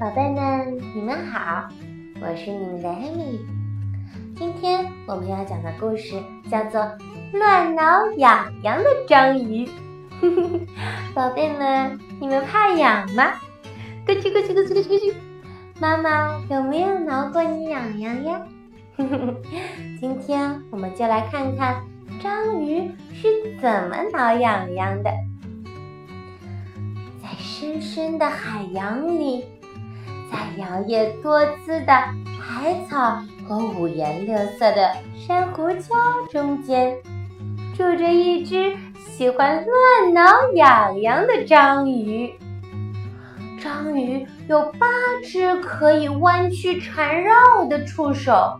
[0.00, 1.68] 宝贝们，你们好，
[2.20, 3.38] 我是你们的艾米。
[4.36, 6.20] 今天我们要讲的故事
[6.50, 6.80] 叫做
[7.32, 9.64] 《乱挠痒痒的章鱼》。
[11.14, 13.34] 宝贝们，你们怕痒吗？
[14.04, 15.14] 咯叽咯叽咯叽咯叽，
[15.80, 18.42] 妈妈有没有挠过你痒痒呀？
[20.00, 21.80] 今天我们就来看看
[22.20, 23.28] 章鱼是
[23.60, 25.10] 怎么挠痒痒的。
[27.22, 29.44] 在深深的海洋里，
[30.34, 31.92] 在摇曳多姿的
[32.40, 35.94] 海草和五颜六色的珊瑚礁
[36.28, 36.96] 中间，
[37.76, 42.34] 住着一只喜欢乱挠痒痒的章鱼。
[43.62, 44.88] 章鱼有八
[45.22, 48.58] 只可以弯曲缠绕的触手。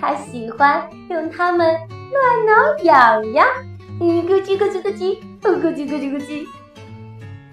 [0.00, 3.46] 它喜欢用它们乱挠痒痒，
[4.00, 6.46] 嗯，咯叽咯叽咯叽，咯叽咯叽咯叽。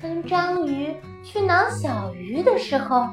[0.02, 0.95] 当章鱼
[1.26, 3.08] 去挠小鱼的时候，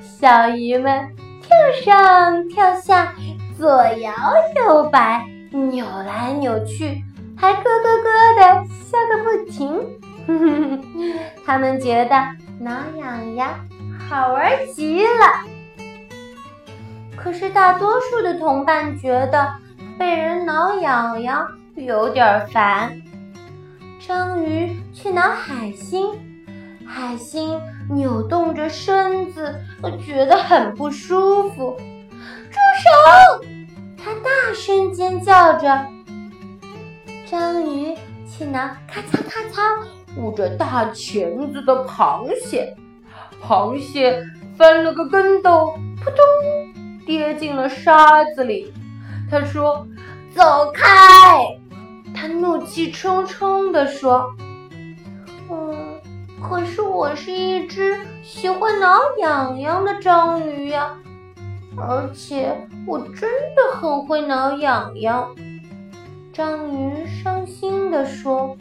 [0.00, 1.10] 小鱼们
[1.42, 3.12] 跳上跳下，
[3.58, 4.12] 左摇
[4.56, 7.02] 右摆，扭来扭去，
[7.36, 9.80] 还咯咯咯的笑个不停。
[11.44, 12.14] 他们觉得
[12.60, 13.52] 挠痒痒
[14.08, 15.10] 好玩极了。
[17.16, 19.52] 可是大多数的同伴觉得
[19.98, 23.02] 被人挠痒痒有点烦。
[23.98, 26.06] 章鱼去挠海星，
[26.92, 29.54] 海星扭动着身子，
[30.04, 31.76] 觉得很不舒服。
[32.50, 33.44] 住手！
[33.96, 35.86] 它大声尖叫着。
[37.30, 37.96] 章鱼
[38.26, 42.76] 气囊咔嚓咔嚓捂着大钳子的螃蟹，
[43.40, 44.20] 螃蟹
[44.58, 46.16] 翻了个跟斗，扑通。
[47.06, 48.72] 跌进了沙子里，
[49.30, 49.86] 他说
[50.34, 50.86] ：“走开！”
[52.14, 54.32] 他怒气冲冲地说：“，
[56.42, 60.96] 可是我是一只喜欢挠痒痒的章鱼呀，
[61.76, 62.56] 而且
[62.86, 65.28] 我真的很会挠痒痒。”
[66.32, 68.56] 章鱼伤心地说，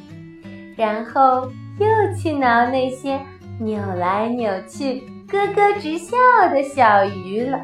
[0.75, 1.87] 然后又
[2.17, 3.19] 去挠那些
[3.59, 6.17] 扭来扭去、咯咯直笑
[6.51, 7.59] 的小鱼了。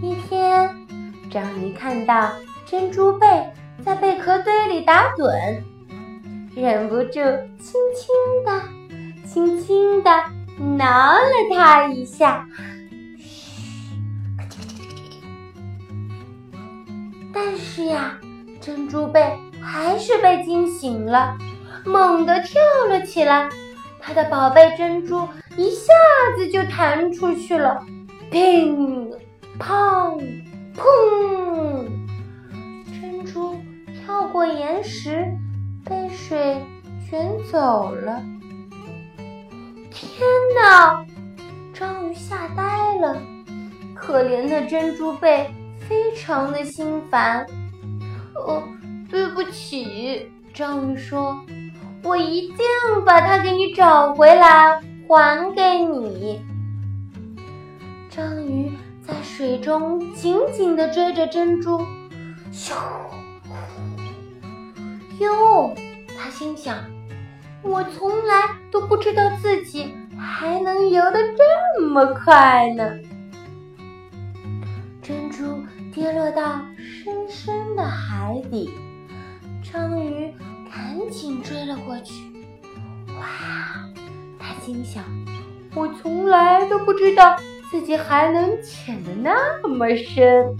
[0.00, 0.70] 一天，
[1.30, 2.30] 章鱼看到
[2.64, 3.26] 珍珠贝
[3.84, 5.62] 在贝壳堆里打盹，
[6.54, 7.14] 忍不住
[7.58, 8.62] 轻轻地、
[9.26, 10.10] 轻轻地
[10.78, 12.46] 挠了它一下。
[13.18, 13.80] 嘘，
[17.32, 18.18] 但是呀，
[18.60, 21.36] 珍珠贝还是被惊醒了，
[21.84, 23.48] 猛地跳了起来，
[24.00, 25.92] 它的宝贝珍珠一下
[26.36, 27.84] 子就弹出去了，
[28.30, 29.12] 砰！
[29.58, 30.20] 砰！
[30.76, 31.88] 砰！
[33.00, 33.56] 珍珠
[34.04, 35.26] 跳过岩石，
[35.84, 36.60] 被水
[37.08, 38.22] 卷走了。
[39.90, 40.20] 天
[40.56, 41.04] 哪！
[41.72, 43.16] 章鱼吓呆了，
[43.94, 45.52] 可怜的珍珠贝
[45.88, 47.46] 非常的心烦。
[48.34, 48.62] 哦，
[49.10, 51.38] 对不起，章鱼说
[52.02, 52.58] ：“我一定
[53.04, 56.40] 把它给你找回来，还给你。”
[58.10, 58.72] 章鱼。
[59.06, 61.78] 在水中紧紧地追着珍珠，
[62.50, 62.72] 咻！
[65.20, 65.74] 哟，
[66.18, 66.76] 他心想：
[67.62, 72.98] 我从来都不知道自己还能游得这么快呢。
[75.02, 78.70] 珍珠跌落到深深的海底，
[79.62, 80.32] 章鱼
[80.70, 82.24] 赶紧追了过去。
[83.18, 83.88] 哇！
[84.38, 85.04] 他心想：
[85.74, 87.36] 我从来都不知道。
[87.70, 90.56] 自己还能潜得那么深，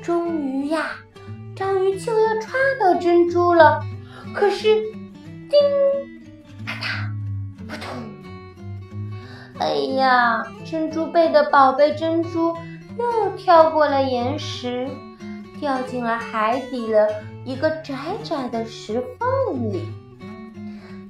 [0.00, 0.86] 终于呀，
[1.60, 3.82] 章鱼就要抓到珍珠了。
[4.34, 4.80] 可是，
[5.50, 5.60] 叮，
[6.64, 7.92] 啪嗒，扑通！
[9.58, 12.56] 哎呀，珍珠贝的宝贝珍珠
[12.98, 14.88] 又跳过了岩石，
[15.60, 17.06] 掉进了海底的
[17.44, 19.86] 一个窄窄的石缝里。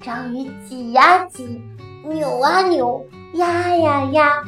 [0.01, 1.63] 章鱼挤呀挤，
[2.05, 3.07] 扭啊扭。
[3.35, 4.43] 压呀压，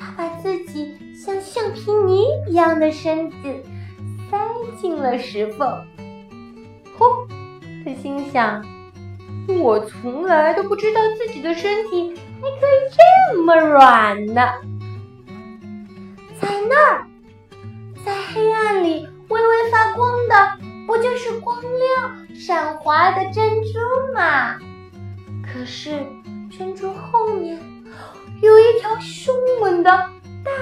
[0.00, 3.36] 它把自己像橡皮泥一样的身子
[4.80, 5.84] 进了石缝。
[6.98, 7.04] 呼！
[7.84, 8.64] 他心想：
[9.60, 14.42] 我从来都不知道自己的身体还可以这么软呢。
[16.40, 17.06] 在那儿，
[18.04, 24.58] 在黑暗里微微发光的，不就是光亮闪滑的珍珠吗？
[25.42, 26.04] 可是
[26.56, 27.58] 珍珠后面。
[28.40, 29.90] 有一条凶猛的
[30.44, 30.52] 大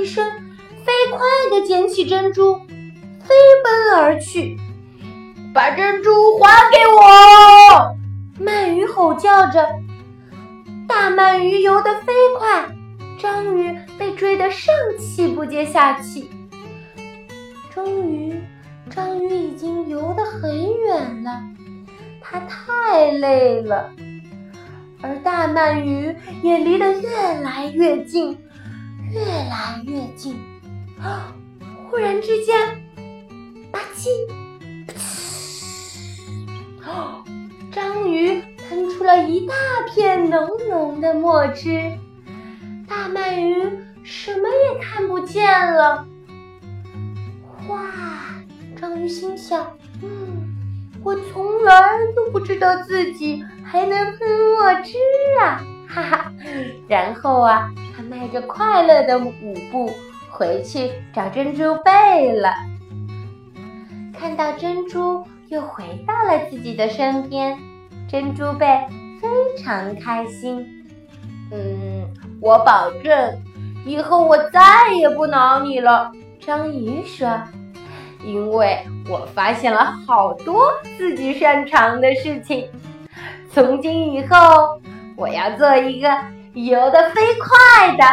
[0.00, 0.24] 一声，
[0.82, 1.20] 飞快
[1.50, 4.56] 地捡起珍珠，飞奔而去。
[5.52, 8.42] 把珍珠还给我！
[8.42, 9.68] 鳗鱼吼叫着。
[10.88, 12.64] 大鳗鱼游得飞快，
[13.18, 16.30] 章鱼被追得上气不接下气。
[17.74, 18.40] 终于，
[18.88, 21.42] 章鱼已经游得很远了，
[22.22, 23.90] 它太累了，
[25.02, 27.10] 而大鳗鱼也离得越
[27.42, 28.38] 来越近，
[29.10, 30.38] 越来越近。
[31.02, 31.34] 啊！
[31.88, 32.54] 忽然之间，
[33.72, 34.08] 吧唧！
[36.86, 37.24] 哦，
[37.72, 39.54] 章鱼喷出了一大
[39.92, 41.98] 片浓浓的墨汁，
[42.86, 46.06] 大鳗鱼什么也看不见了。
[47.68, 47.90] 哇！
[48.80, 50.54] 章鱼心想：“嗯，
[51.02, 51.74] 我从来
[52.14, 54.96] 都不知道自己还能喷墨汁
[55.40, 56.32] 啊！”哈哈。
[56.88, 57.70] 然后啊，
[58.10, 59.32] 迈着快乐的舞
[59.70, 59.88] 步
[60.32, 62.52] 回去找珍珠贝了。
[64.18, 67.56] 看到珍珠又回到了自己的身边，
[68.08, 68.66] 珍珠贝
[69.20, 69.28] 非
[69.62, 70.66] 常开心。
[71.52, 72.04] 嗯，
[72.40, 73.40] 我保证，
[73.86, 76.10] 以后我再也不挠你了。
[76.40, 77.40] 章鱼说
[78.26, 78.76] ：“因为
[79.08, 80.68] 我发现了好多
[80.98, 82.68] 自己擅长的事情。
[83.52, 84.80] 从今以后，
[85.14, 86.08] 我要做一个
[86.54, 88.04] 游得飞快的，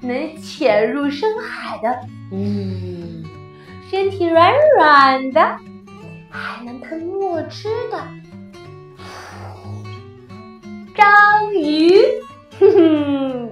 [0.00, 2.00] 能潜入深海的。
[2.32, 3.24] 嗯。”
[3.90, 5.40] 身体软软的，
[6.30, 7.98] 还能喷墨汁的
[10.96, 12.00] 章鱼，
[12.60, 13.50] 哼哼。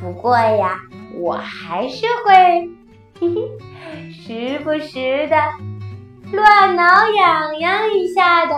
[0.00, 0.80] 不过呀，
[1.16, 2.70] 我还是会，
[3.18, 5.36] 嘿嘿，时不时的
[6.30, 8.54] 乱挠痒痒一下的。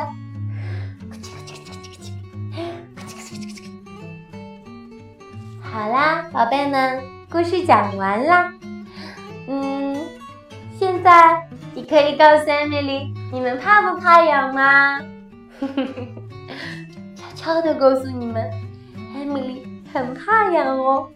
[5.73, 7.01] 好啦，宝贝们，
[7.31, 8.53] 故事讲完啦。
[9.47, 9.97] 嗯。
[10.79, 14.99] 现在你可以告诉 Emily，，你们怕不怕痒吗？
[17.15, 18.51] 悄悄的告诉你们
[19.15, 19.63] ，，Emily
[19.93, 21.09] 很怕痒哦。